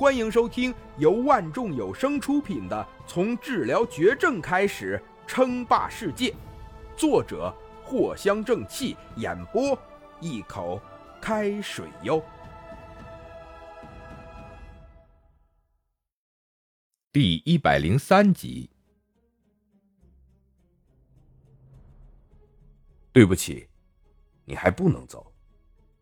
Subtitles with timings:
[0.00, 6.30] 欢迎收听由万众有声出品的《从治疗绝症开始称霸世界》，
[6.96, 9.78] 作者藿香正气，演播
[10.18, 10.80] 一口
[11.20, 12.24] 开水哟。
[17.12, 18.70] 第一百零三集。
[23.12, 23.68] 对不起，
[24.46, 25.30] 你还不能走。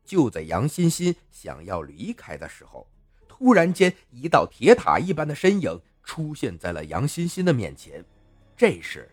[0.04, 2.88] 就在杨欣欣想要离开的时候。
[3.38, 8.04] 突然间，一道铁塔一般的身影出现在了杨欣欣的面前。
[8.56, 9.08] 这是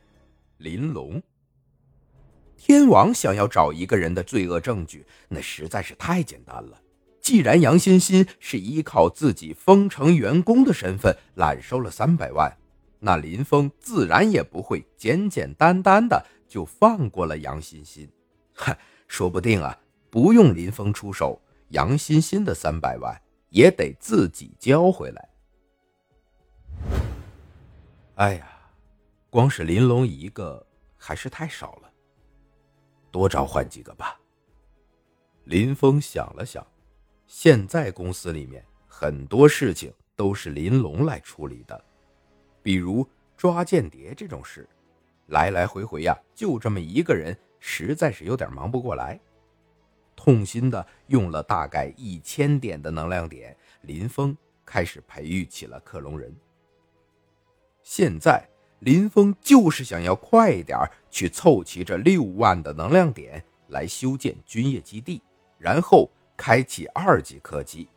[0.57, 1.21] 林龙。
[2.57, 6.81] 天王想要找一个人的罪恶证据，那实在是太简单了。
[7.21, 12.51] 既然杨欣欣是依靠自己丰城员工的身份揽收了三百万，
[12.99, 18.09] 那林峰自然也不会简简单单的就放过了杨欣欣。
[18.55, 18.75] 哼，
[19.07, 19.77] 说不定啊，
[20.09, 21.39] 不用林峰出手，
[21.69, 23.21] 杨欣欣的三百万。
[23.55, 25.29] 也得自己交回来。
[28.15, 28.45] 哎呀，
[29.29, 30.67] 光是林龙一个
[30.97, 31.89] 还是太少了，
[33.09, 34.19] 多召唤几个吧。
[35.45, 36.67] 林峰想了想，
[37.27, 41.81] 现在公司里面很多事情都是林龙来处理的，
[42.61, 44.67] 比如抓间谍这种事，
[45.27, 49.17] 来来回回呀，就这么一个人，实在是有点忙不过来。
[50.25, 56.35] 痛心的用了大概一千点的能量点，林峰开始培育起了克隆人。
[57.83, 58.43] 现在
[58.79, 60.79] 林峰就是想要快一点
[61.11, 65.21] 去凑齐这六万的能量点来修建军业基地，
[65.59, 67.87] 然后开启二级科技。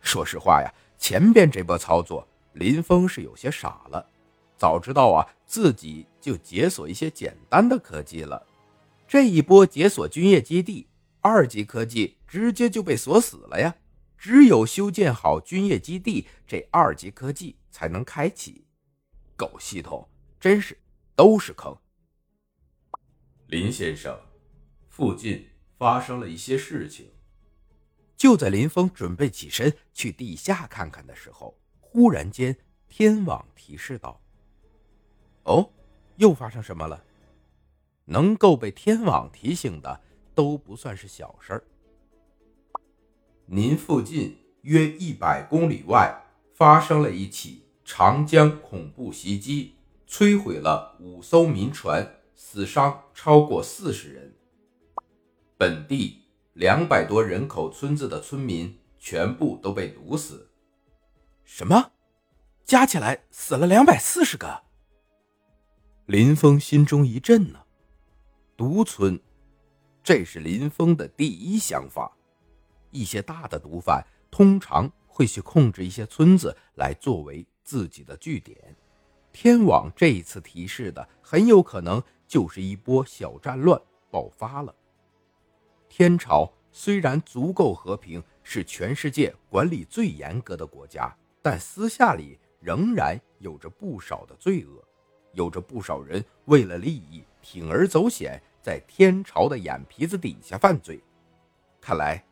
[0.00, 4.06] 说实话呀，前边这波操作林峰是有些傻了，
[4.56, 8.46] 早知道啊，自己就解锁一些简单的科技了。
[9.08, 10.86] 这一波解锁军业基地。
[11.22, 13.76] 二级科技直接就被锁死了呀！
[14.18, 18.66] 只有修建好军业基地，这二级科技才能开启。
[19.36, 20.78] 狗系统真是
[21.16, 21.76] 都是坑。
[23.48, 24.20] 林先生，
[24.88, 27.10] 附近发生了一些事情。
[28.16, 32.56] 就在林峰准备起身去地下看看的时候，忽然间
[32.88, 34.20] 天网提示道
[35.42, 35.72] ：“哦，
[36.16, 37.04] 又发生什么了？
[38.04, 40.00] 能够被天网提醒的。”
[40.34, 41.64] 都不算是小事儿。
[43.46, 49.74] 您附近约一百公里外发生了一起长江恐怖袭击，
[50.08, 54.34] 摧毁了五艘民船，死伤超过四十人。
[55.58, 56.22] 本地
[56.54, 60.50] 两百多人口村子的村民全部都被毒死。
[61.44, 61.92] 什么？
[62.64, 64.62] 加起来死了两百四十个？
[66.06, 67.60] 林峰心中一震呢。
[68.56, 69.20] 毒村。
[70.02, 72.10] 这是林峰的第一想法。
[72.90, 78.56] 一些大的毒贩通常会去控制一些村子来作为自己的据点。
[79.32, 83.80] 天网这一次提示的很有可能就是一波小战乱
[84.10, 84.74] 爆发了。
[85.88, 94.82] 天朝虽然足够和平，是全世界管理最严格的国家，但私下里仍然有着不少的罪恶，
[95.32, 98.42] 有着不少人为了利益铤而走险。
[98.62, 101.02] 在天朝的眼皮子底下犯罪，
[101.80, 102.24] 看来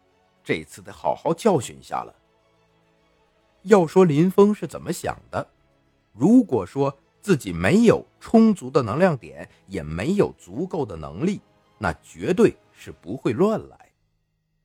[0.45, 2.15] 这次得好好教训一下了。
[3.63, 5.47] 要说林峰是怎么想的，
[6.13, 11.41] 如果说自己没有充足的能量点，也没有足够的能力，
[11.77, 13.91] 那绝对是不会乱来。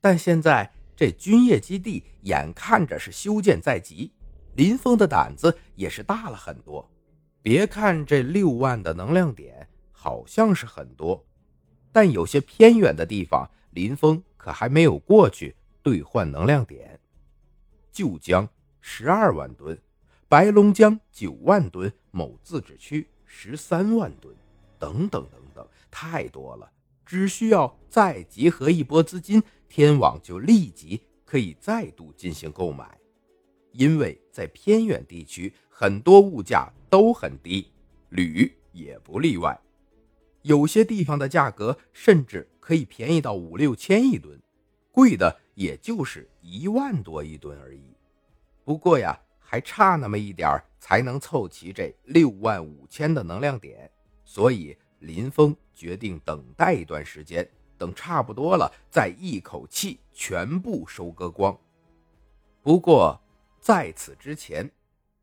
[0.00, 4.12] 但现在这军业基地眼看着是修建在即，
[4.54, 6.88] 林峰的胆子也是大了很多。
[7.42, 11.25] 别看这六万的能量点好像是很多。
[11.96, 17.00] 但有些偏远的地方，林峰可还没有过去兑换能量点。
[17.90, 18.46] 旧江
[18.82, 19.80] 十二万吨，
[20.28, 24.36] 白龙江九万吨，某自治区十三万吨，
[24.78, 26.70] 等等等等，太多了。
[27.06, 32.98] 只需要再集合一波资金，天网就立即可以再度进行购买。
[33.72, 37.72] 因为在偏远地区，很多物价都很低，
[38.10, 39.58] 铝也不例外。
[40.46, 44.40] 有些地方的价格甚至可以便宜到五六千一吨，
[44.92, 47.96] 贵的也就是一万多一吨而已。
[48.64, 53.90] 不过呀，还差那么一点才能凑齐这六万五千的能量点，
[54.24, 61.58] 所以林峰决定等待一段时间，等差不多了再一口气全部收割光。
[62.62, 63.20] 不过
[63.60, 64.70] 在此之前，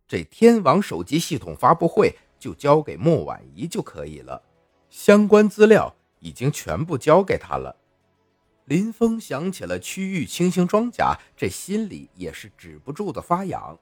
[0.05, 4.43] 这天王手机系统发布会就交给莫婉仪就可以了。
[4.93, 7.75] 相关资料已经全部交给他了。
[8.65, 13.75] 林峰想起了区域轻型装甲，这心里也是止不住的发痒。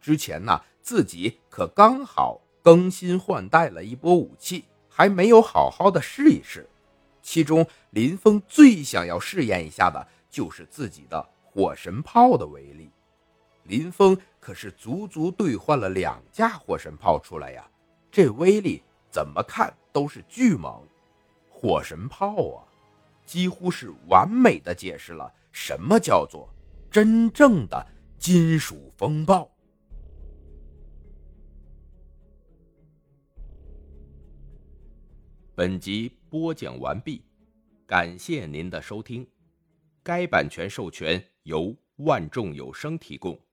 [0.00, 6.70] 之前呢，自己可刚好更新换代了一波武器，还没有好好的试一试。
[7.20, 12.88] 其中，林峰最想要试验一下的就是自己的火神炮的威力。
[13.64, 17.68] 林峰可是足足兑换了两架火神炮出来呀，
[18.12, 18.80] 这威力
[19.10, 20.82] 怎么看都是巨猛。
[21.48, 22.66] 火神炮啊，
[23.24, 26.48] 几乎是完美的解释了什么叫做
[26.90, 27.86] 真正的
[28.18, 29.48] 金属风暴。
[35.54, 37.22] 本集播讲完毕，
[37.86, 39.24] 感谢您的收听。
[40.02, 43.38] 该版权授权由万众有声提供。